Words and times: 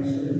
Gracias. 0.00 0.38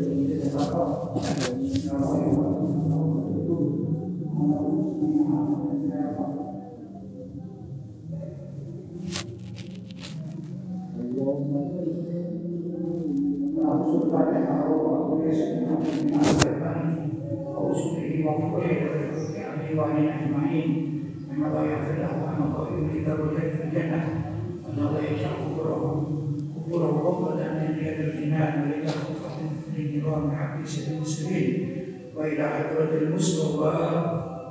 وإلى 32.16 32.50
حضرة 32.50 32.97
المصطفى 33.02 33.75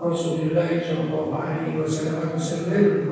رسول 0.02 0.38
الله 0.41 0.69
صلى 0.69 1.01
الله 1.05 1.34
عليه 1.37 1.80
وسلم 1.80 2.19
وسلم 2.34 3.09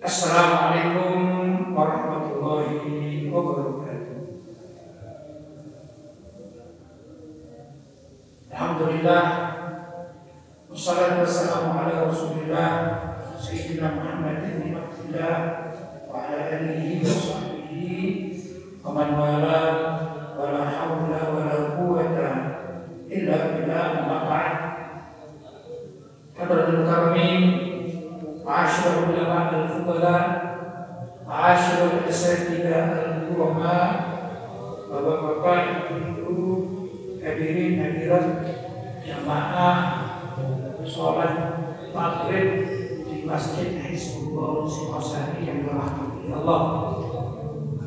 Assalamualaikum 0.00 1.76
warahmatullahi 1.76 3.28
wabarakatuh. 3.28 4.20
Alhamdulillah 8.50 9.24
Wassalatu 10.72 11.20
wassalamu 11.24 11.76
ala 11.76 12.08
rasulillah 12.08 12.70
Sayyidina 13.36 13.92
Muhammad 14.00 14.40
bin 14.48 14.72
Abdullah 14.72 15.36
Wa 16.08 16.16
ala 16.32 16.48
alihi 16.48 17.04
wa 17.04 17.12
sahbihi 17.12 18.00
Wa 18.80 18.88
man 18.96 19.08
wala 19.20 19.59
hadirat 38.10 38.42
jamaah 39.06 39.78
sholat 40.82 41.34
maghrib 41.94 42.66
di 43.06 43.22
Masjid 43.22 43.78
Hizbullah 43.86 44.66
Singosari 44.66 45.46
yang 45.46 45.62
dirahmati 45.62 46.26
Allah. 46.34 46.62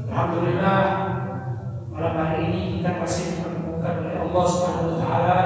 Alhamdulillah 0.08 0.82
malam 1.92 2.16
hari 2.16 2.40
ini 2.48 2.62
kita 2.80 3.04
masih 3.04 3.24
dipertemukan 3.36 3.96
oleh 4.00 4.18
Allah 4.24 4.46
Subhanahu 4.48 4.88
Wa 4.96 5.00
Taala 5.04 5.40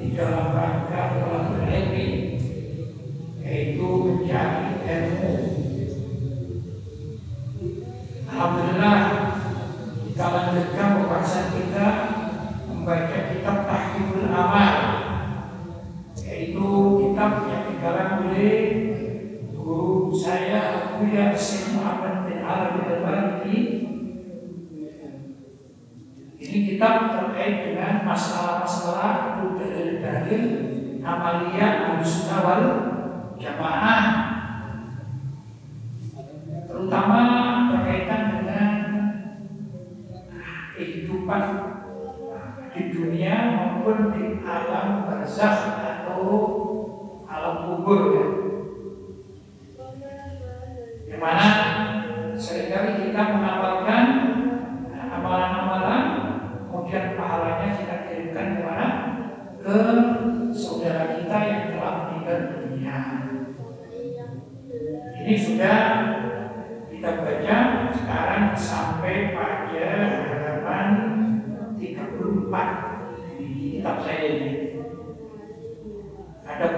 di 0.00 0.06
dalam 0.16 0.56
rangka 0.56 1.00
telah 1.20 1.42
berilmi 1.52 2.08
yaitu 3.44 3.84
mencari 3.84 4.68
ilmu. 4.88 5.32
Alhamdulillah 8.24 9.15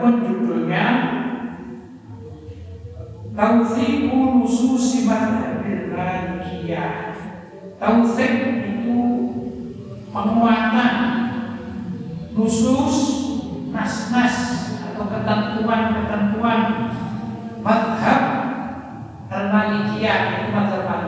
Adapun 0.08 0.24
judulnya 0.24 0.86
Taufiqu 3.36 4.40
nususi 4.40 5.04
madhabil 5.04 5.92
malikiyah 5.92 7.12
Taufik 7.76 8.32
itu 8.72 9.00
penguatan 10.08 10.96
nusus 12.32 12.96
nas-nas 13.68 14.36
atau 14.80 15.04
ketentuan-ketentuan 15.12 16.60
madhab 17.60 18.22
al-malikiyah 19.28 20.18
itu 20.24 20.56
madhab 20.56 21.04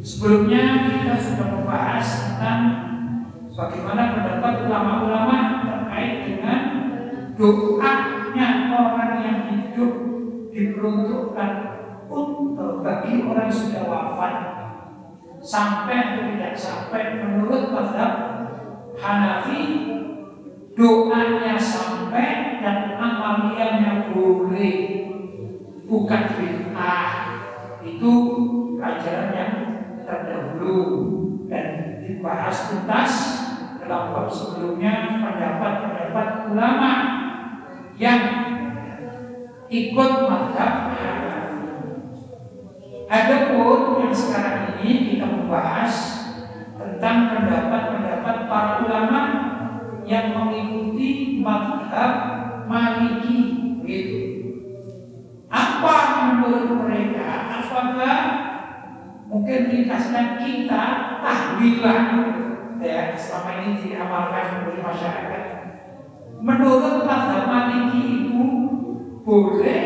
sebelumnya 0.00 0.88
kita 0.88 1.14
sudah 1.20 1.46
membahas 1.52 2.08
tentang 2.32 2.60
bagaimana 3.52 4.16
pendapat 4.16 4.52
ulama-ulama 4.64 5.36
terkait 5.68 6.16
dengan 6.24 6.82
doanya 7.42 8.48
orang 8.70 9.12
yang 9.24 9.38
hidup 9.48 9.92
diperuntukkan 10.52 11.52
untuk 12.12 12.84
bagi 12.84 13.24
orang 13.24 13.48
yang 13.48 13.72
wafat 14.22 14.34
sampai 15.42 15.94
atau 15.98 16.22
tidak 16.30 16.54
sampai 16.54 17.02
menurut 17.18 17.74
madhab 17.74 18.12
Hanafi 18.94 19.62
doanya 20.78 21.58
sampai 21.58 22.62
dan 22.62 22.94
amaliyahnya 22.94 24.14
boleh. 24.14 24.78
Bukan 25.90 26.22
bid'ah. 26.38 27.10
Itu 27.82 28.12
pelajaran 28.78 29.30
yang 29.34 29.54
terdahulu 30.06 30.78
dan 31.50 31.98
dibahas 32.06 32.70
tuntas 32.70 33.12
dalam 33.82 34.14
bab 34.14 34.30
sebelumnya 34.30 35.18
pendapat-pendapat 35.18 36.28
ulama 36.54 36.92
yang 37.98 38.22
ikut 39.66 40.12
Hanafi. 40.30 41.41
Adapun 43.12 44.00
yang 44.00 44.14
sekarang 44.16 44.80
ini 44.80 45.12
kita 45.12 45.28
membahas 45.28 45.92
tentang 46.80 47.28
pendapat-pendapat 47.28 48.36
para 48.48 48.88
ulama 48.88 49.20
yang 50.08 50.32
mengikuti 50.32 51.36
madhab 51.44 52.12
Maliki 52.64 53.40
gitu. 53.84 54.20
Apa 55.52 55.96
menurut 56.24 56.88
mereka? 56.88 57.52
Apakah 57.60 58.18
mungkin 59.28 59.68
ringkasnya 59.68 60.40
kita 60.40 60.84
tahwilah 61.20 62.00
ya 62.80 63.12
selama 63.12 63.50
ini 63.60 63.92
diamalkan 63.92 64.72
oleh 64.72 64.80
masyarakat? 64.80 65.44
Menurut 66.40 67.04
madhab 67.04 67.44
Maliki 67.44 68.24
itu 68.24 68.40
boleh 69.20 69.81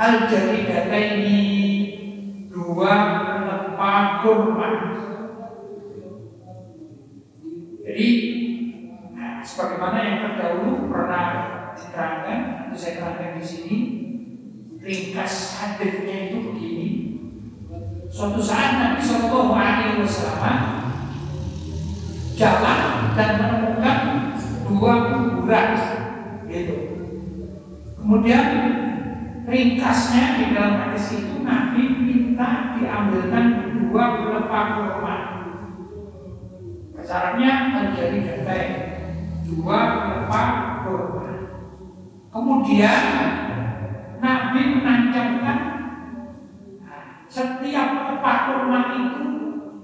al 0.00 0.32
ini 0.96 1.40
dua 2.48 2.92
lemah 3.44 4.24
kurma. 4.24 4.68
Jadi 7.84 8.08
nah, 9.12 9.44
sebagaimana 9.44 9.98
yang 10.00 10.18
terdahulu 10.24 10.88
pernah 10.88 11.26
diterangkan, 11.76 12.72
saya 12.72 12.96
terangkan 12.96 13.36
di 13.36 13.44
sini 13.44 13.76
ringkas 14.80 15.60
hadisnya 15.60 16.32
itu 16.32 16.48
begini. 16.48 16.88
Suatu 18.08 18.40
saat 18.40 18.80
Nabi 18.80 19.04
Shallallahu 19.04 19.52
Alaihi 19.52 20.00
Wasallam 20.00 20.60
jalan 22.40 22.80
dan 23.12 23.30
menemukan 23.36 23.98
dua 24.64 24.92
kuburan, 25.12 25.68
gitu. 26.48 26.76
Kemudian 28.00 28.48
ringkasnya 29.90 30.38
di 30.38 30.44
dalam 30.54 30.74
hadis 30.86 31.18
itu 31.18 31.42
Nabi 31.42 31.82
minta 31.98 32.78
diambilkan 32.78 33.74
dua 33.74 34.22
pelepah 34.22 34.66
kurma. 34.78 35.16
Syaratnya 37.02 37.74
menjadi 37.74 38.22
gandai 38.22 38.66
dua 39.50 39.78
pelepah 39.98 40.50
kurma. 40.86 41.30
Kemudian 42.30 43.02
Nabi 44.22 44.60
menancapkan 44.78 45.58
setiap 47.26 47.88
kepak 48.14 48.38
kurma 48.46 48.80
itu 48.94 49.26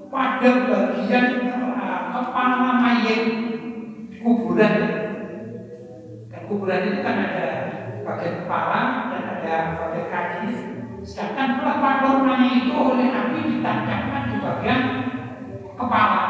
pada 0.07 0.51
bagian 0.71 1.27
kepala 2.15 2.79
mayat 2.79 3.23
kuburan. 4.23 4.75
Dan 6.31 6.41
kuburan 6.47 6.95
itu 6.95 7.03
kan 7.03 7.17
ada 7.27 7.47
bagian 8.07 8.47
kepala 8.47 9.11
dan 9.11 9.23
ada 9.35 9.55
bagian 9.75 10.07
kaki. 10.07 10.47
Sedangkan 11.03 11.59
kepak 11.59 11.95
kurmanya 12.03 12.51
itu 12.63 12.66
oleh 12.77 13.09
Nabi 13.09 13.39
ditancapkan 13.57 14.23
di 14.29 14.37
bagian 14.43 14.81
kepala. 15.77 16.26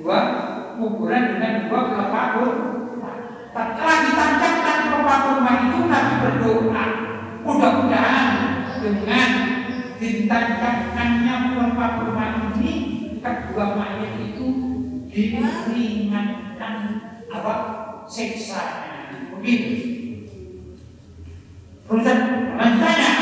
Dua 0.00 0.20
kuburan 0.80 1.36
dengan 1.36 1.68
dua 1.68 1.80
pelepah 1.92 2.26
Setelah 3.50 3.96
ditancapkan 4.08 4.78
pelepah 4.88 5.18
kurma 5.28 5.52
itu 5.68 5.78
Nabi 5.84 6.14
berdoa. 6.24 6.84
Mudah-mudahan 7.44 8.28
dengan 8.80 9.30
ditancapkannya 10.00 11.34
pelepah 11.52 11.90
kurma 12.00 12.24
ini 12.56 12.72
kedua 13.20 13.76
mayat 13.76 14.16
itu 14.16 14.46
diringankan 15.12 16.74
apa? 17.28 17.54
Siksa 18.08 18.62
begitu. 19.36 19.76
Kemudian 21.84 22.18
lanjutannya. 22.56 23.12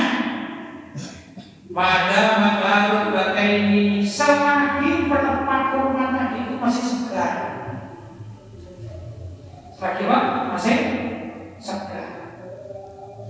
Pada 1.69 2.23
makarut 2.43 3.13
bagai 3.13 3.71
ini 3.71 4.01
selagi 4.03 4.78
Apa? 9.79 10.19
Masih 10.51 10.79
segar. 11.63 12.11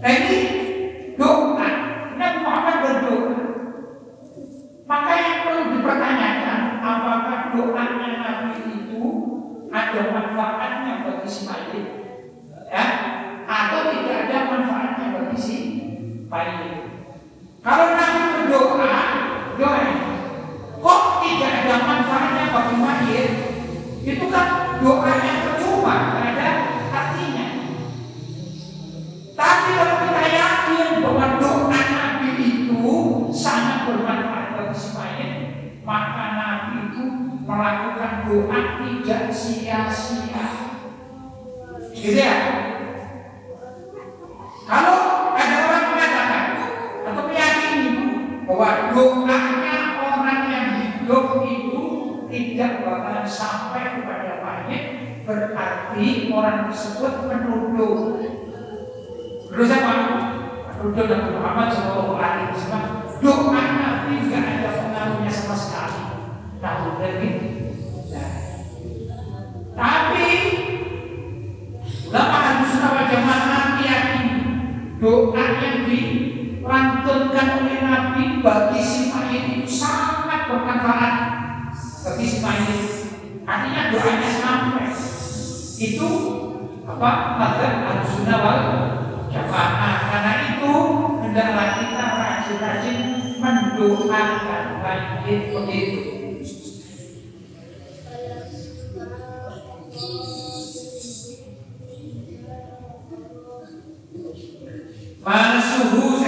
Nah 0.00 0.10
ini 0.16 0.38
doa. 1.20 1.70
Nabi 2.16 2.38
Muhammad 2.40 2.76
berdoa. 2.80 3.40
Maka 4.88 5.12
yang 5.20 5.38
perlu 5.44 5.62
dipertanyakan, 5.76 6.60
apakah 6.80 7.52
doanya 7.52 8.10
Nabi 8.24 8.52
itu 8.80 9.04
ada 9.68 10.02
manfaatnya 10.08 11.04
bagi 11.04 11.28
si 11.28 11.44
mayit? 11.44 11.84
Ya? 12.72 12.86
Atau 13.44 13.92
tidak 13.92 14.16
ada 14.32 14.38
manfaatnya 14.48 15.06
bagi 15.12 15.36
si 15.36 15.56
mayit? 16.32 16.88
Kalau 17.60 17.92
Nabi 17.92 18.20
berdoa, 18.32 18.96
doa 19.60 19.84
kok 20.80 21.02
tidak 21.20 21.52
ada 21.52 21.74
manfaatnya 21.84 22.44
bagi 22.48 22.76
mayit? 22.80 23.30
Itu 24.08 24.24
kan 24.32 24.80
doanya 24.80 25.32
percuma, 25.44 25.96
tidak 26.16 26.27
bermanfaat 33.88 34.46
bagi 34.56 34.86
mayit, 34.92 35.32
maka 35.84 36.24
Nabi 36.36 36.74
itu 36.92 37.04
melakukan 37.48 38.12
doa 38.28 38.60
tidak 38.84 39.22
sia-sia. 39.32 40.46
Gitu 41.96 42.20
ya? 42.20 42.36
Kalau 44.68 44.96
ada 45.32 45.56
orang 45.64 45.86
mengatakan 45.96 46.44
atau 47.08 47.22
meyakini 47.24 47.92
bahwa 48.44 48.70
doanya 48.92 49.76
orang 49.96 50.40
yang 50.52 50.68
hidup 50.76 51.40
itu 51.48 51.84
tidak 52.28 52.84
bakalan 52.84 53.24
sampai 53.24 53.96
kepada 53.96 54.44
mayit, 54.44 54.84
berarti 55.24 56.28
orang 56.36 56.68
tersebut 56.68 57.12
menuduh 57.24 58.20
Terus 59.48 59.74
apa? 59.74 59.94
Menuduh 60.78 61.04
Nabi 61.08 61.28
Muhammad 61.34 61.68
Shallallahu 61.72 62.14
Alaihi 62.20 62.52
Wasallam 62.54 63.07
doa 63.18 63.62
Nabi 63.62 64.30
tidak 64.30 64.44
ada 64.46 64.70
pengaruhnya 64.78 65.32
sama 65.32 65.56
sekali. 65.58 66.02
Tahu 66.58 66.86
dari 66.98 67.30
nah. 68.10 68.32
Tapi 69.78 70.28
ulama 72.10 72.38
harus 72.42 72.72
wal 72.78 73.06
jamaah 73.06 73.64
meyakini 73.78 74.38
doa 74.98 75.44
yang 75.62 75.78
dilantunkan 75.86 77.48
oleh 77.62 77.78
Nabi 77.82 78.24
bagi 78.42 78.80
si 78.82 79.10
mayit 79.14 79.44
itu 79.62 79.70
sangat 79.70 80.50
bermanfaat 80.50 81.14
bagi 82.06 82.26
si 82.26 82.38
mayit. 82.42 82.82
Artinya 83.48 83.88
doanya 83.94 84.30
sampai 84.30 84.92
Itu 85.78 86.10
apa? 86.84 87.38
Madzhab 87.38 87.74
Ahlussunnah 87.86 88.38
wal 88.42 88.62
Jamaah. 89.28 89.96
Karena 90.08 90.32
itu 90.56 90.72
hendaklah 91.22 91.68
kita 91.78 92.04
rajin-rajin 92.18 92.98
mendoakan 93.78 94.82
mayit 94.82 95.54
begitu. 95.54 96.02
Mana 105.22 105.60
suhu 105.62 106.18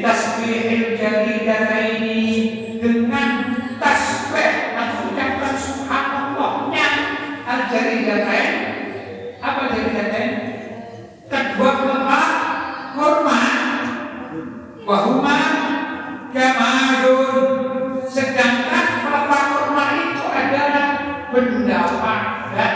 bitasbihil 0.00 0.96
ini 0.96 2.22
dengan 2.80 3.30
tasbih 3.76 4.72
atau 4.72 5.12
ucapan 5.12 5.54
subhanallahnya 5.60 6.88
al 7.44 7.60
jaridatain 7.68 8.54
apa 9.42 9.62
jaridatain 9.76 10.32
kedua 11.28 11.70
kelompok 11.76 12.28
kurma 12.96 13.42
wahuma 14.88 15.38
jamadun 16.32 18.00
sedangkan 18.08 18.86
pelepah 19.04 19.42
kurma 19.52 19.84
itu 19.96 20.24
adalah 20.28 20.88
benda 21.32 21.80
padat 22.00 22.74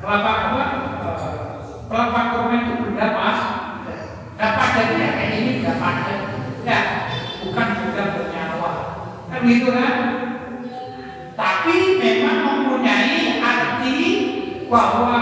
kelapa 0.00 0.32
apa 0.32 0.64
kelapa 1.88 2.20
kurma 2.34 2.54
itu 2.60 2.72
benda 2.84 3.06
pas 3.16 3.40
benda 3.86 4.48
padat 4.56 4.88
ya 4.96 5.08
kayak 5.16 5.32
ini 5.36 5.50
benda 5.60 5.74
padat 5.80 6.20
ya 6.64 6.80
bukan 7.44 7.68
benda 7.76 8.04
bernyawa 8.16 8.72
kan 9.28 9.40
gitu 9.44 9.68
kan 9.72 9.96
tapi 11.36 11.76
memang 11.96 12.38
mempunyai 12.44 13.40
arti 13.40 14.00
bahwa 14.68 15.20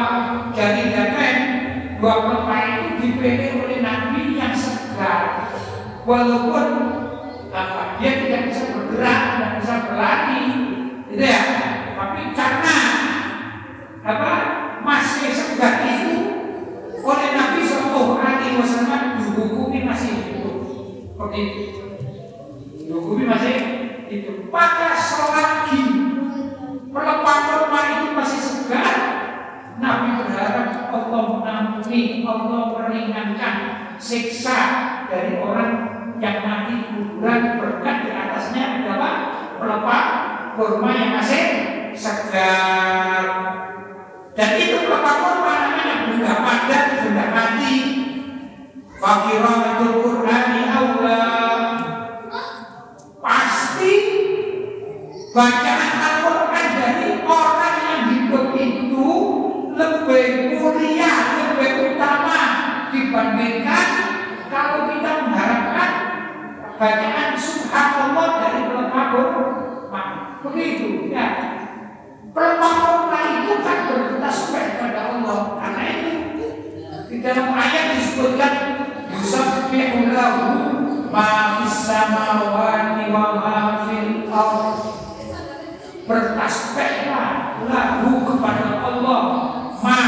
jadi 0.54 0.82
dapen 0.90 1.36
dua 1.98 2.14
kelapa 2.22 2.56
itu 2.62 2.90
dipilih 3.02 3.50
oleh 3.66 3.78
Nabi 3.82 4.38
yang 4.38 4.54
segar 4.54 5.50
walaupun 6.06 6.66
apa 7.50 7.98
dia 7.98 8.22
tidak 8.22 8.54
bisa 8.54 8.64
bergerak 8.70 9.20
tidak 9.34 9.50
bisa 9.58 9.74
berlari 9.90 10.46
gitu 11.10 11.24
ya 11.26 11.42
tapi 11.98 12.22
karena 12.38 12.76
apa 14.06 14.32
masih 14.86 15.34
segar 15.34 15.82
itu 15.82 16.16
oleh 17.02 17.28
Nabi 17.34 17.60
Shallallahu 17.66 18.14
Alaihi 18.20 18.56
Wasallam 18.62 19.02
dihukumi 19.20 19.80
masih 19.84 20.10
hidup 20.22 20.56
seperti 21.12 21.38
itu 21.40 21.64
dihukumi 22.86 23.24
masih 23.26 23.54
hidup 24.06 24.36
maka 24.54 24.94
selagi 24.96 25.82
pelepah 26.92 27.38
kurma 27.48 27.80
itu 27.96 28.06
masih 28.16 28.40
segar 28.40 28.96
Nabi 29.78 30.08
berharap 30.24 30.90
Allah 30.90 31.24
mengampuni 31.88 32.20
Allah 32.28 32.62
meringankan 32.76 33.56
siksa 33.96 34.58
dari 35.08 35.40
orang 35.40 35.72
yang 36.20 36.44
mati 36.44 36.74
kuburan. 36.92 37.56
Berkat 37.58 37.96
di 38.04 38.10
atasnya 38.12 38.64
adalah 38.84 39.14
pelepah 39.56 40.04
kurma 40.56 40.90
yang 40.92 41.12
masih 41.16 41.44
segar. 41.96 43.24
Dan 44.36 44.50
itu 44.60 44.76
pelepah 44.86 45.16
kurma 45.16 45.52
namanya 45.64 45.96
benda 46.12 46.34
padat 46.44 46.84
benda 47.02 47.24
mati. 47.32 47.74
Fakiratul 48.98 49.94
Qur'ani 50.04 50.62
Allah. 50.68 51.62
Pasti 53.18 53.94
bacaan 55.32 55.77
di 77.18 77.26
dalam 77.26 77.50
ayat 77.50 77.98
disebutkan 77.98 78.54
yusabbihu 79.10 80.14
lahu 80.14 80.54
ma 81.10 81.58
fis 81.58 81.90
samawati 81.90 83.10
wa 83.10 83.42
ma 83.42 83.58
fil 83.90 84.30
ardh 84.30 84.86
kepada 88.22 88.66
Allah. 88.86 89.22
Ma 89.82 90.00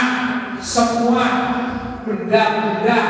semua 0.63 1.27
benda-benda 2.07 3.01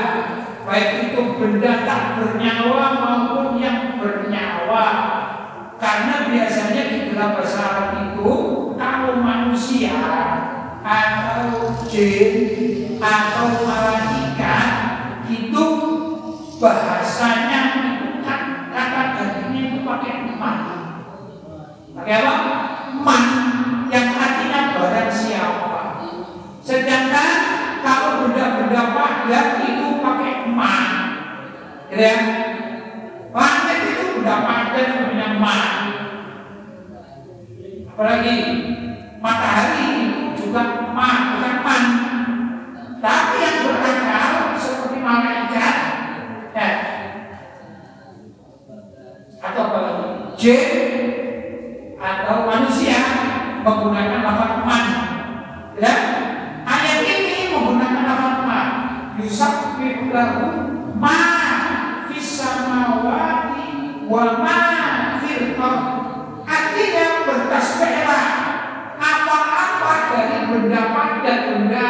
baik 0.65 1.13
itu 1.13 1.21
benda 1.37 1.85
tak 1.85 2.05
bernyawa 2.17 2.87
maupun 3.05 3.61
yang 3.61 4.01
bernyawa. 4.01 4.87
Karena 5.77 6.25
biasanya 6.25 6.83
di 6.89 6.99
dalam 7.13 7.37
bahasa 7.37 7.93
itu 8.01 8.33
kalau 8.81 9.21
manusia 9.21 9.93
atau 10.81 11.69
jin 11.85 12.90
atau 13.01 13.47
malaikat 13.65 14.71
itu 15.33 15.65
bahasanya 16.61 17.63
kan 18.21 18.43
kata 18.69 19.03
gantinya 19.17 19.61
itu 19.73 19.79
pakai 19.81 20.13
emas 20.29 20.61
pakai 21.97 22.15
apa? 22.21 22.81
man 23.01 23.25
yang 23.91 24.15
artinya 24.15 24.61
barang 24.79 25.11
siapa. 25.11 25.83
Sedangkan 26.63 27.33
kalau 27.83 28.27
benda-benda 28.27 28.95
padat 28.95 29.47
itu 29.67 29.87
pakai 29.99 30.35
man, 30.53 30.87
gitu 31.91 32.03
ya. 32.03 32.17
Padat 33.31 33.79
itu 33.87 34.05
benda 34.21 34.37
padat 34.47 34.87
namanya 34.95 35.29
man. 35.41 35.69
Apalagi 37.91 38.37
matahari 39.19 39.85
itu 39.99 40.47
juga 40.47 40.63
man, 40.95 41.19
bukan 41.37 41.57
man. 41.67 41.85
Tapi 43.01 43.37
yang 43.41 43.59
berakal 43.65 44.33
seperti 44.61 44.99
malaikat, 45.01 45.77
ya. 46.53 46.71
Atau 49.41 49.63
apa 49.73 49.79
lagi? 49.81 50.09
Jin 50.51 50.67
atau 51.95 52.43
manusia 52.43 52.99
menggunakan 53.63 54.19
lafaz 54.27 54.67
man. 54.67 54.87
Ya? 55.79 55.95
Ayat 56.67 57.07
ini 57.07 57.55
menggunakan 57.55 58.03
lafaz 58.03 58.39
man. 58.43 58.69
Yusabbihu 59.23 60.11
lahu 60.11 60.47
ma 60.99 61.23
fis 62.11 62.43
samawati 62.43 64.03
wa 64.11 64.43
ma 64.43 64.61
fil. 65.23 65.55
Artinya 66.51 67.07
bertasbihlah 67.31 68.27
apa-apa 68.99 69.93
dari 70.11 70.39
benda 70.51 70.83
padat, 70.91 71.39
benda 71.47 71.89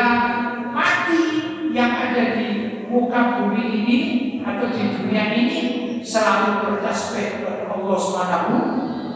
mati 0.69 1.25
yang 1.73 1.97
ada 1.97 2.37
di 2.37 2.85
muka 2.93 3.41
bumi 3.41 3.65
ini 3.73 4.01
atau 4.45 4.69
di 4.69 4.85
dunia 5.01 5.25
ini 5.33 5.90
selalu 6.05 6.51
bertasbih 6.67 7.41
kepada 7.41 7.65
Allah 7.71 7.97
Subhanahu 7.97 8.55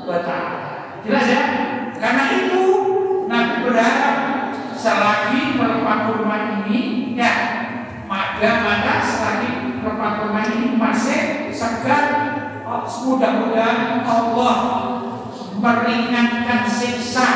wa 0.04 0.18
taala. 0.22 0.60
Jelas 1.04 1.26
ya? 1.28 1.42
Karena 1.96 2.24
itu 2.44 2.62
Nabi 3.28 3.56
berharap 3.68 4.16
selagi 4.76 5.56
kurma 5.56 6.36
ini 6.64 7.16
ya 7.16 7.32
maka 8.04 8.50
maka 8.60 8.94
selagi 9.00 9.80
kurma 9.80 10.40
ini 10.52 10.76
masih 10.76 11.48
segar 11.48 12.34
mudah-mudahan 13.04 14.04
Allah 14.04 14.56
meringankan 15.60 16.68
siksa 16.68 17.28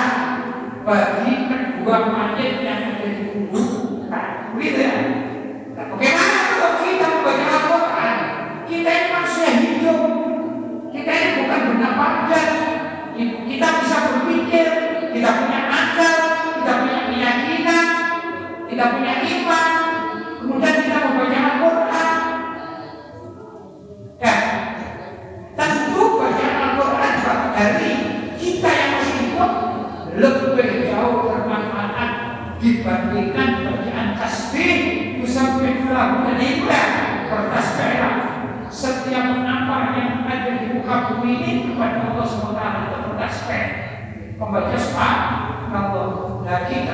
bagi 0.85 1.49
kedua 1.49 1.99
mayat 2.13 2.65
yang 2.65 2.81
ada 2.97 3.09
di 3.09 3.25
kubur. 3.33 4.05
Nah, 4.09 4.57
gitu 4.57 4.81
ya. 4.81 4.95
Kita 18.79 18.95
punya 18.95 19.15
iman. 19.27 19.73
Kemudian 20.39 20.75
kita 20.87 20.99
membaca 21.03 21.39
Al-Quran. 21.51 22.19
Ya, 24.23 24.35
tentu 25.59 26.03
bacaan 26.15 26.59
Al-Quran 26.63 27.15
dari 27.59 27.93
kita 28.39 28.71
yang 28.71 28.91
masih 28.95 29.15
hidup 29.19 29.53
lebih 30.15 30.71
jauh 30.95 31.27
bermanfaat 31.27 32.11
dibandingkan 32.63 33.51
bacaan 33.67 34.09
tasbih 34.15 34.79
usabih 35.27 35.91
lahu 35.91 36.23
dan 36.31 36.39
ibadah 36.39 37.11
bertasbihlah 37.35 38.15
setiap 38.71 39.43
apa 39.43 39.77
yang 39.99 40.23
ada 40.23 40.55
di 40.55 40.79
muka 40.79 41.19
bumi 41.19 41.33
ini 41.43 41.53
kepada 41.75 42.15
Allah 42.15 42.27
SWT 42.31 42.63
itu 42.63 42.99
bertasbih 43.11 43.67
membaca 44.39 44.79
subhanallah 44.79 46.11
nah 46.47 46.61
kita 46.71 46.88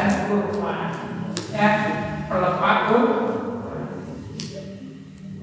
jalan 0.00 0.24
kurma 0.32 0.76
ya 1.52 1.70
pelepah 2.24 2.78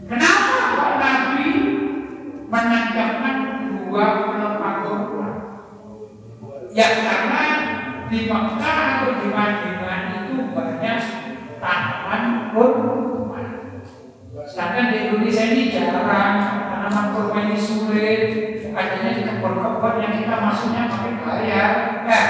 Kenapa 0.08 0.58
kok 0.72 0.94
Nabi 0.98 1.50
menancapkan 2.48 3.38
dua 3.86 4.06
pelepah 4.26 4.74
kurma? 4.82 5.30
Ya 6.74 6.88
karena 7.06 7.44
di 8.08 8.20
Mekah 8.26 8.80
atau 8.98 9.12
di 9.20 9.28
Madinah 9.30 10.00
itu 10.16 10.36
banyak 10.56 11.00
tanaman 11.62 12.24
kurma. 12.56 13.42
Sedangkan 14.48 14.90
di 14.90 14.98
Indonesia 15.06 15.44
ini 15.54 15.64
jarang 15.70 16.38
tanaman 16.66 17.06
kurma 17.14 17.38
ini 17.46 17.58
sulit. 17.62 18.22
Adanya 18.78 19.10
di 19.18 19.22
kebun-kebun 19.26 20.02
yang 20.02 20.14
kita 20.22 20.36
masuknya 20.38 20.86
pakai 20.86 21.14
bayar. 21.26 21.72
Ya, 22.06 22.22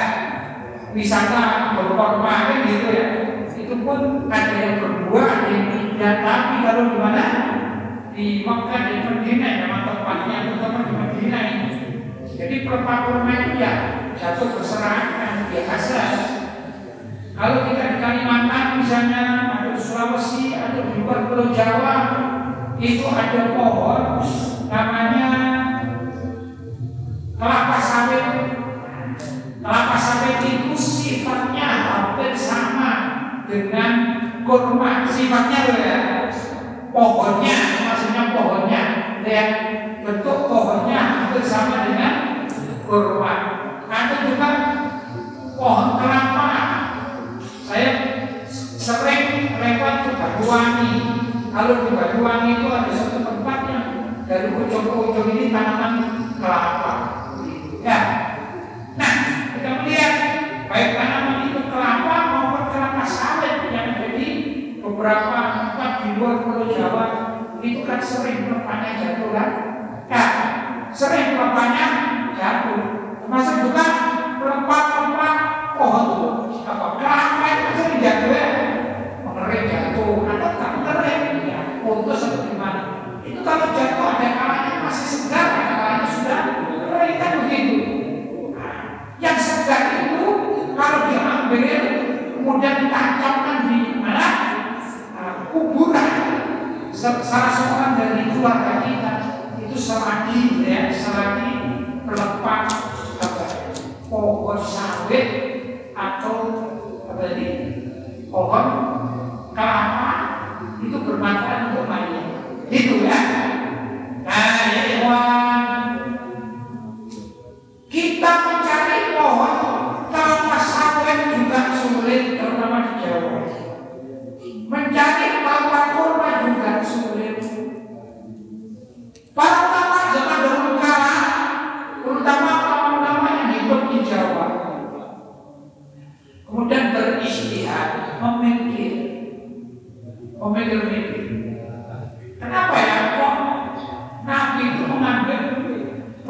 wisata 0.98 1.78
berkurma 1.78 2.50
kan 2.50 2.60
gitu 2.66 2.88
ya. 2.90 3.08
Itu 3.54 3.74
pun 3.86 3.87
ada 4.28 4.56
yang 4.58 4.76
berbuah, 4.84 5.28
ada 5.28 5.50
yang 5.50 5.68
tidak. 5.72 6.16
Tapi 6.24 6.56
kalau 6.66 6.84
di 6.92 6.98
mana? 6.98 7.26
Di 8.18 8.28
Mekah, 8.42 8.82
di 8.90 8.96
Madinah, 9.06 9.52
memang 9.62 9.84
tempatnya 9.86 10.38
terutama 10.50 10.80
di 10.90 10.94
Madinah 10.98 11.44
ini. 11.54 11.70
Jadi 12.38 12.56
itu 12.66 13.56
ya 13.58 13.74
jatuh 14.14 14.50
berserakan 14.58 15.50
biasa. 15.50 16.02
Kalau 17.38 17.70
kita 17.70 17.84
di 17.94 17.98
Kalimantan 18.02 18.82
misalnya 18.82 19.24
atau 19.58 19.70
di 19.74 19.82
Sulawesi 19.82 20.58
atau 20.58 20.90
di 20.90 21.06
luar 21.06 21.30
Pulau 21.30 21.54
Jawa 21.54 21.96
itu 22.78 23.06
ada 23.10 23.58
pohon 23.58 24.22
namanya 24.70 25.30
kelapa 27.38 27.78
sawit. 27.82 28.26
Kelapa 29.62 29.98
sawit 29.98 30.38
itu 30.46 30.74
dengan 33.48 33.92
kurma. 34.44 35.08
Sifatnya 35.08 35.60
loh 35.72 35.80
ya. 35.80 36.00
Pohonnya, 36.88 37.58
maksudnya 37.84 38.24
pohonnya, 38.34 38.82
lihat 39.22 39.50
bentuk 40.02 40.50
pohonnya 40.50 40.98
hampir 40.98 41.44
sama 41.44 41.86
dengan 41.86 42.14
kurma. 42.88 43.34
Ada 43.88 44.16
juga 44.28 44.50
pohon 45.60 45.88
kelapa. 46.00 46.52
Saya 47.68 47.92
sering 48.80 49.60
lewat 49.60 49.96
ke 50.08 50.12
Banyuwangi. 50.16 50.94
Kalau 51.52 51.76
di 51.84 51.92
Banyuwangi 51.92 52.52
itu 52.64 52.68
ada 52.72 52.92
satu 52.96 53.20
tempat 53.20 53.60
yang 53.68 53.86
dari 54.24 54.50
ujung 54.56 54.86
ke 54.88 54.96
ujung 54.96 55.28
ini 55.36 55.52
tanaman 55.52 55.94
kelapa. 56.40 56.94
Ya. 57.84 58.00
Nah, 58.96 59.14
kita 59.54 59.70
melihat 59.84 60.16
baik 60.72 60.90
tanaman 60.96 61.52
itu 61.52 61.60
kelapa 61.68 62.16
maupun 62.32 62.64
kelapa 62.72 63.04
sawit 63.04 63.72
yang 63.72 64.00
ada 64.00 64.08
di 64.16 64.28
beberapa 65.08 65.40
tempat 65.56 65.92
di 66.04 66.10
luar 66.20 66.44
Pulau 66.44 66.68
Jawa 66.68 67.06
itu 67.64 67.88
kan 67.88 67.96
sering 68.04 68.44
kelepanya 68.44 68.92
jatuh 69.00 69.32
kan? 69.32 69.50
Ya, 70.12 70.24
sering 70.92 71.40
kelepanya 71.40 71.86
jatuh. 72.36 72.82
Termasuk 73.24 73.56
juga 73.64 73.86
pelepah-pelepah 74.36 75.36
pohon 75.80 76.04
itu. 76.12 76.30
Apa? 76.68 77.00
Kelapa 77.00 77.46
itu 77.48 77.72
sering 77.80 78.00
jatuh 78.04 78.32
ya? 78.36 78.48
Mengering 79.24 79.66
jatuh 79.72 80.28
atau 80.28 80.52
tak 80.60 80.72
mengering 80.76 81.24
ya? 81.48 81.60
Putus 81.88 82.28
atau 82.28 82.44
gimana 82.44 82.82
itu 83.24 83.40
kalau 83.48 83.72
jatuh 83.80 84.08
ada 84.12 84.28
kalanya 84.36 84.72
masih 84.84 85.08
segar 85.08 85.47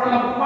করলাম 0.07 0.36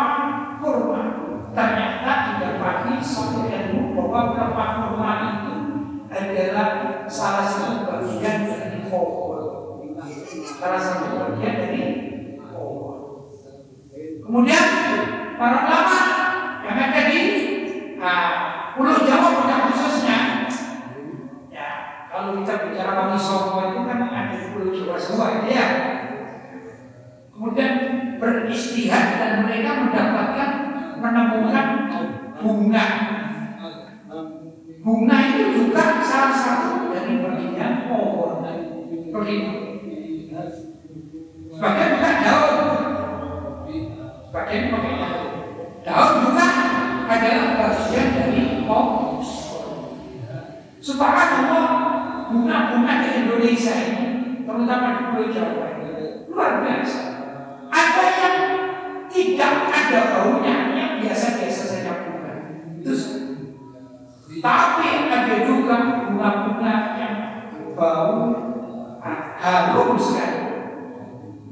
haruskan. 69.42 70.34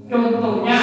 Contohnya 0.10 0.79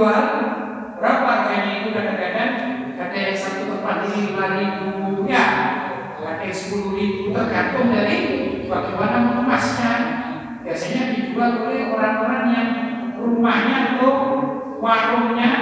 dibuat 0.00 0.28
berapa 0.96 1.28
harganya 1.28 1.84
itu 1.84 1.88
kadang-kadang? 1.92 2.52
Katanya 2.96 3.26
yang 3.28 3.36
satu 3.36 3.60
tempat 3.68 3.96
ini 4.08 4.32
lima 4.32 4.44
ribu 4.56 4.88
ya 5.28 5.44
kata 6.16 6.40
yang 6.40 6.56
sepuluh 6.56 6.96
ribu 6.96 7.36
tergantung 7.36 7.92
dari 7.92 8.18
bagaimana 8.64 9.16
mengemasnya. 9.28 9.92
Biasanya 10.64 11.02
dijual 11.12 11.68
oleh 11.68 11.92
orang-orang 11.92 12.44
yang 12.48 12.68
rumahnya 13.20 13.76
atau 13.92 14.12
warungnya. 14.80 15.59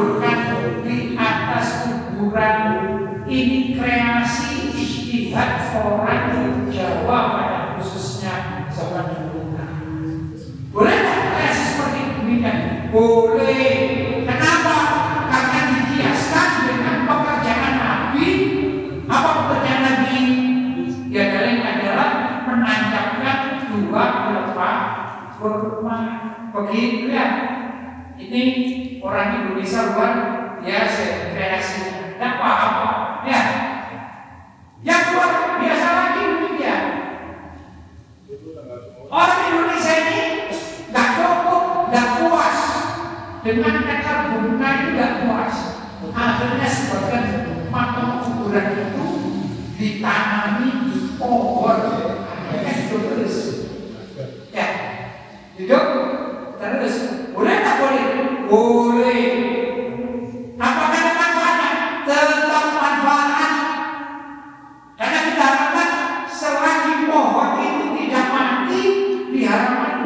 ditaburkan 0.00 0.40
di 0.80 0.96
atas 1.16 1.68
kuburan 1.92 2.60
ini 3.28 3.76
kreasi 3.76 4.72
istihad 4.72 5.76
orang 5.76 6.66
Jawa 6.72 7.18
pada 7.36 7.58
khususnya 7.76 8.66
zaman 8.72 9.28
dulu. 9.28 9.52
Boleh 10.70 10.96
tak 11.02 11.20
kreasi 11.34 11.64
seperti 11.74 12.00
ini? 12.22 12.34
Boleh. 12.94 13.29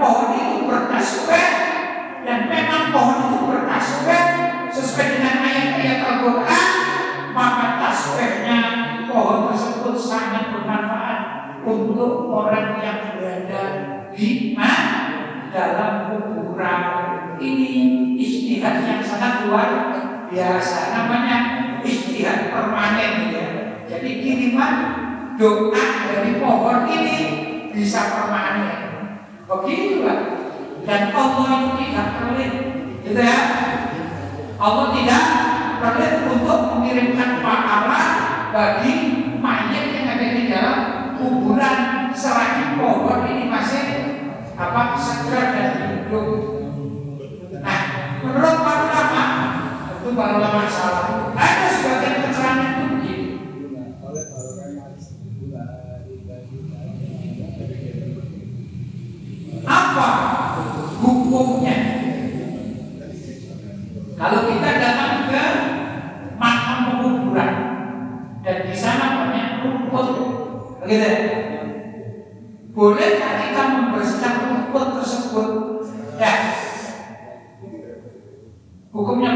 pohon 0.04 0.36
itu 0.36 0.68
berkas 0.68 1.24
dan 2.24 2.38
memang 2.52 2.92
pohon 2.92 3.18
itu 3.32 3.38
berkas 3.48 4.04
sesuai 4.68 5.06
dengan 5.16 5.40
ayat-ayat 5.40 6.00
Al-Quran 6.04 6.68
maka 7.32 7.66
tasbihnya 7.80 8.60
pohon 9.08 9.48
tersebut 9.48 9.96
sangat 9.96 10.52
bermanfaat 10.52 11.20
untuk 11.64 12.28
orang 12.28 12.76
yang 12.84 13.00
berada 13.16 13.64
di 14.12 14.52
dalam 15.50 15.94
kuburan. 16.12 16.82
Ini 17.40 17.70
istihad 18.14 18.86
yang 18.86 19.02
sangat 19.02 19.48
luar 19.48 19.70
biasa. 20.30 20.94
Namanya 20.94 21.36
istihad 21.82 22.54
permanen 22.54 23.34
ya. 23.34 23.48
Jadi 23.90 24.10
kiriman 24.22 24.74
doa 25.34 25.84
dari 26.06 26.38
pohon 26.38 26.86
ini 26.86 27.18
bisa 27.74 28.00
permanen. 28.14 28.83
Begitulah. 29.44 30.20
Dan 30.84 31.02
Allah 31.16 31.48
itu 31.48 31.70
tidak 31.80 32.08
pelit, 32.20 32.52
gitu 33.04 33.20
ya. 33.20 33.40
Allah 34.60 34.86
tidak 34.92 35.24
pelit 35.80 36.14
untuk 36.28 36.60
mengirimkan 36.76 37.40
pahala 37.40 38.02
bagi 38.52 38.92
mayat 39.40 39.84
yang 39.96 40.06
ada 40.12 40.26
di 40.36 40.42
dalam 40.48 40.78
kuburan 41.16 42.08
selagi 42.12 42.76
pohon 42.76 43.20
ini 43.32 43.48
masih 43.48 43.84
apa 44.56 44.96
segar 45.00 45.56
dan 45.56 45.70
hidup. 45.88 46.28
Nah, 47.64 47.80
menurut 48.20 48.56
para 48.60 48.84
ulama, 48.92 49.24
itu 50.00 50.08
para 50.12 50.32
ulama 50.36 50.68
salah. 50.68 51.32
Ada 51.32 51.68
apa 59.94 60.58
hukumnya? 60.98 61.76
Kalau 64.18 64.40
kita 64.50 64.70
datang 64.82 65.30
ke 65.30 65.44
makam 66.34 66.78
penguburan 66.90 67.52
dan 68.42 68.56
di 68.66 68.74
sana 68.74 69.30
banyak 69.30 69.62
rumput 69.62 70.08
begitu? 70.82 71.10
Bolehkah 72.74 73.32
kita 73.38 73.62
membersihkan 73.70 74.34
rumput 74.50 74.86
tersebut? 74.98 75.48
Ya. 76.18 76.34
Hukumnya 78.90 79.30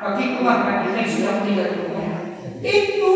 bagi 0.00 0.40
keluarga 0.40 0.72
kita 0.88 0.96
yang 0.96 1.12
sudah 1.12 1.34
meninggal 1.44 1.68
dunia. 1.76 2.16
Itu 2.64 3.12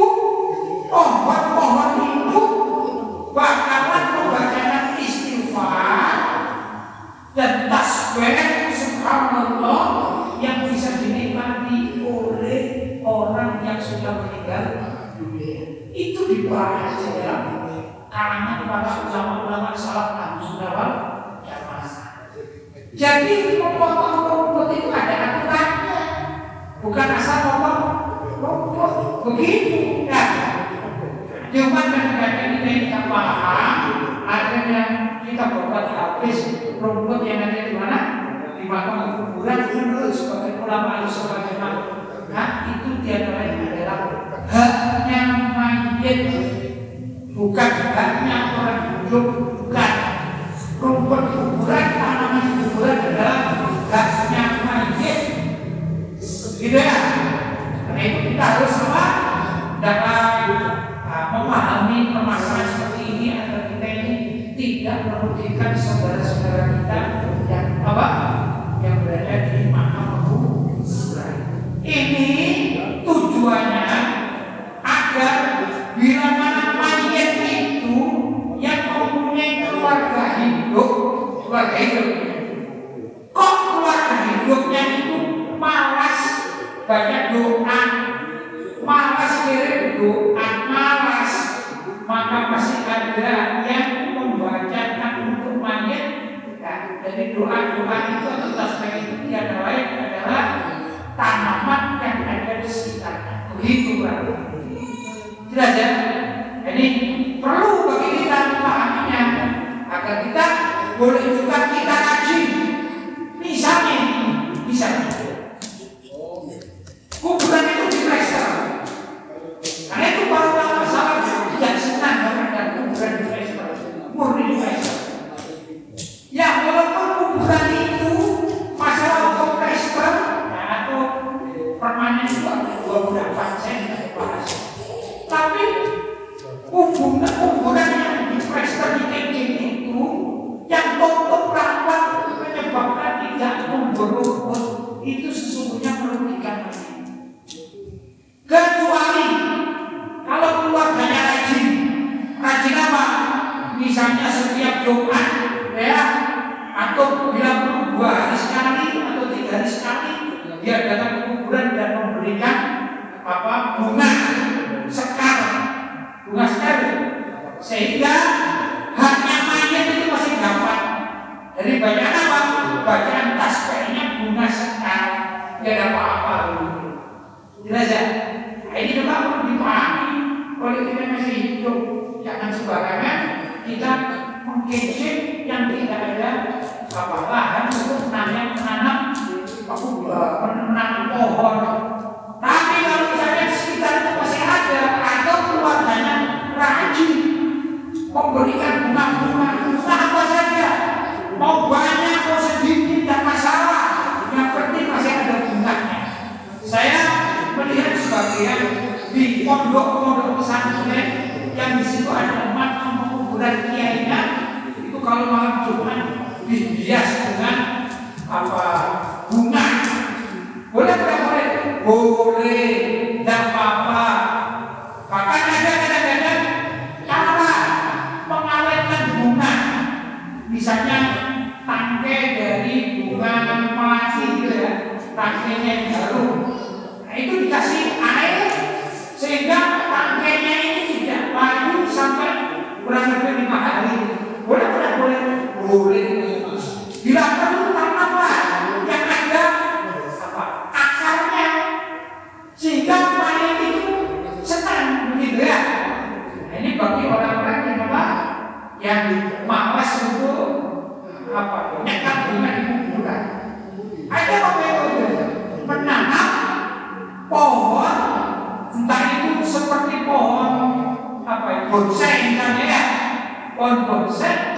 merugikan 65.04 65.76
saudara-saudara. 65.76 66.43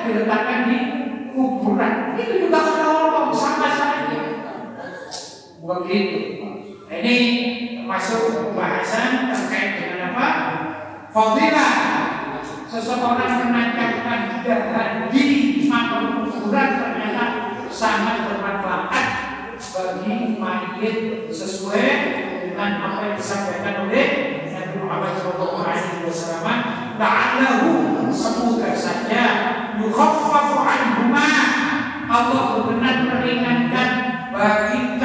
diletakkan 0.07 0.61
di 0.71 0.79
kuburan. 1.35 2.16
Itu 2.16 2.49
juga 2.49 2.59
menolong 2.62 3.31
sama 3.35 3.69
saja 3.75 4.23
begitu. 5.66 6.18
Nah, 6.87 6.97
ini 7.03 7.16
masuk 7.83 8.55
pembahasan 8.55 9.35
terkait 9.35 9.83
dengan 9.83 10.14
apa? 10.14 10.28
Fobia 11.11 11.68
seseorang 12.70 13.51
menancapkan 13.51 14.45
dahan 14.45 15.11
di 15.11 15.24
makam 15.66 16.28
kuburan 16.28 16.68
ternyata 16.78 17.24
sangat 17.72 18.31
bermanfaat 18.31 19.07
bagi 19.57 20.39
mayat 20.39 20.97
sesuai 21.33 21.89
dengan 22.47 22.70
apa 22.81 22.99
yang 23.11 23.16
disampaikan 23.18 23.89
oleh 23.89 24.07
Nabi 24.53 24.76
Muhammad 24.81 25.12
SAW. 25.18 25.57
Alaihi 25.66 25.97
ada 26.97 27.53
semoga 28.09 28.72
saja 28.72 29.24
yukhaffafu 29.81 30.59
anhuma. 30.64 31.29
Allah 32.07 32.43
berkenan 32.62 32.99
meringankan 33.11 33.91
bagi 34.31 34.97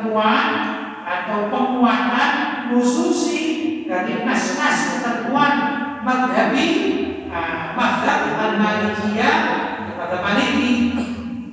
ketentuan 0.00 0.48
atau 1.04 1.52
penguatan 1.52 2.32
khususi 2.72 3.44
dari 3.84 4.24
nas-nas 4.24 4.96
ketentuan 4.96 5.54
madhabi 6.00 6.68
ah, 7.28 7.76
madhab 7.76 8.32
al-malikiyah 8.32 9.36
kepada 9.92 10.16
maliki. 10.24 10.96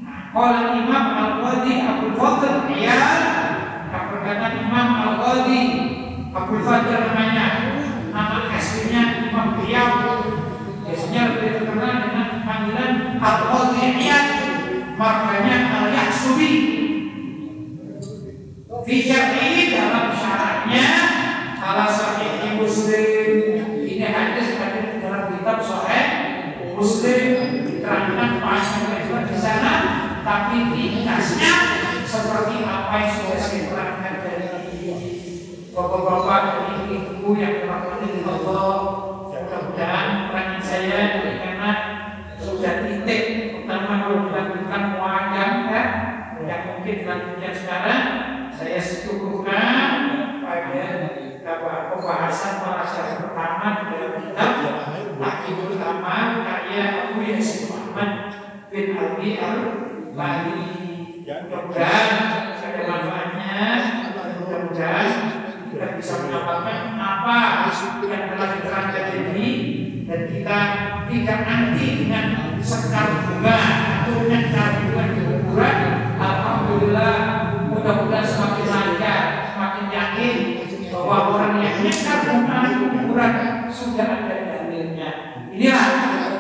Ah, 0.08 0.32
Kalau 0.32 0.80
Imam 0.80 1.06
Al-Qadi 1.12 1.74
abul 1.84 2.16
Fadl 2.16 2.72
ya 2.72 3.04
perkataan 3.92 4.64
Imam 4.64 4.88
Al-Qadi 4.96 5.62
abul 6.32 6.64
Fadl 6.64 6.96
namanya 7.04 7.48
nama 8.16 8.48
aslinya 8.56 9.28
Imam 9.28 9.60
biaw, 9.60 9.92
biasanya 10.88 11.36
lebih 11.36 11.52
terkenal 11.52 11.94
dengan 12.00 12.28
panggilan 12.48 12.92
Al-Qadi 13.20 13.84
Iyad 14.00 14.28
markanya 14.96 15.56
Al-Yahsubi. 15.84 16.77
Ini 18.88 19.76
dalam 19.76 20.16
syaratnya 20.16 20.88
ala 21.60 21.92
sahih 21.92 22.56
muslim 22.56 23.36
ini 23.84 24.00
hadis 24.00 24.56
ada 24.56 24.96
dalam 25.04 25.36
kitab 25.36 25.60
sahih 25.60 26.08
muslim 26.72 27.68
diterangkan 27.68 28.40
panjang 28.40 28.88
lebar 28.88 29.28
di 29.28 29.36
sana 29.36 29.74
tapi 30.24 30.72
ringkasnya 30.72 31.54
seperti 32.08 32.64
apa 32.64 32.96
yang 32.96 33.12
sudah 33.12 33.40
saya 33.44 33.62
terangkan 33.68 34.16
dari 34.24 34.48
bapak-bapak 35.76 36.42
dan 36.48 36.88
ibu-ibu 36.88 37.30
yang 37.36 37.68
dirahmati 37.68 38.24
Allah 38.24 38.72
mudah-mudahan 39.28 40.32
pertanyaan 40.32 40.64
saya 40.64 41.00
karena 41.20 41.72
sudah 42.40 42.88
titik 42.88 43.24
pertama 43.52 43.94
kalau 44.00 44.32
dilakukan 44.32 44.84
muadam 44.96 45.52
ya. 45.68 45.84
Yang 46.38 46.62
mungkin 46.70 46.96
dilanjutkan 47.04 47.54
sekarang 47.60 48.04
saya 48.58 48.82
setujukan 48.82 49.90
pada 50.42 50.86
apa 51.46 51.74
pembahasan 51.94 52.62
pembahasan 52.62 53.08
pertama 53.22 53.66
di 53.78 53.84
dalam 53.94 54.14
kitab 54.18 54.52
Akibul 55.18 55.78
Amal 55.78 56.42
karya 56.42 56.84
Abu 57.10 57.22
Muhammad 57.98 58.30
bin 58.70 58.94
Abi 58.94 59.42
al 59.42 59.58
Bali 60.14 60.70
mudah-mudahan 61.26 62.14
ada 62.62 62.82
manfaatnya 62.86 63.58
mudah-mudahan 64.38 65.10
kita 65.74 65.98
bisa 65.98 66.14
mendapatkan 66.22 66.94
apa 66.94 67.74
yang 68.06 68.24
telah 68.30 68.50
diterangkan 68.54 69.06
ini 69.18 69.50
dan 70.06 70.30
kita 70.30 70.60
tidak 71.10 71.40
nanti 71.42 71.86
dengan 72.06 72.26
sekar 72.62 73.34
bunga 73.34 73.58
atau 74.06 74.14
dengan 74.30 74.42
sekar 74.46 74.70
bunga 74.78 75.04
di 75.10 75.20
kuburan 75.26 75.78
Alhamdulillah 76.22 77.16
mudah-mudahan 77.74 78.30
semakin 78.30 78.66
lancar 78.78 79.24
semakin 79.58 79.86
yakin 79.90 80.38
bahwa 80.94 81.18
orang 81.34 81.66
yang 81.66 81.82
nyekar 81.82 82.20
bunga 82.30 82.58
di 82.62 82.74
kuburan 82.94 83.34
sudah 83.74 84.06
ada 84.06 84.36
dalilnya. 84.54 85.10
Inilah 85.50 85.86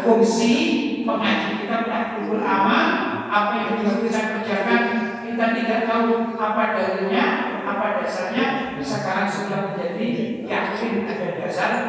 fungsi 0.05 0.76
pengaji 1.07 1.49
kita 1.63 1.77
kumpul 1.87 2.43
amal 2.43 2.87
apa 3.31 3.51
yang 3.55 3.71
kita 3.79 3.93
bisa 4.03 4.21
kerjakan 4.35 4.83
kita 5.23 5.45
tidak 5.55 5.79
tahu 5.87 6.35
apa 6.35 6.63
dalilnya 6.75 7.25
apa 7.63 8.01
dasarnya. 8.01 8.45
Sekarang 8.81 9.29
sudah 9.29 9.59
menjadi 9.71 10.09
yakin 10.43 11.05
ada 11.07 11.27
dasarnya. 11.39 11.85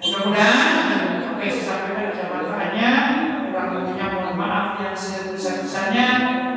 Mudah-mudahan 0.00 1.36
oke 1.36 1.46
saya 1.52 1.62
sampaikan 1.62 2.16
ada 2.16 2.24
manfaatnya 2.32 2.90
kurang 3.50 3.70
lebihnya 3.76 4.06
mohon 4.12 4.34
maaf 4.40 4.80
yang 4.80 4.96
sebesar-besarnya. 4.96 6.08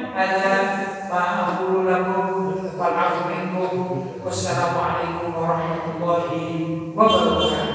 Ada 0.09 0.51
ma'afuru 1.07 1.87
warahmatullahi 5.31 6.91
wabarakatuh 6.95 7.68